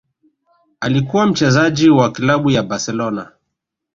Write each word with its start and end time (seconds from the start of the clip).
Alikuwa 0.79 1.25
mchezaji 1.25 1.89
wa 1.89 2.11
klabu 2.11 2.51
ya 2.51 2.63
Barcelona 2.63 3.31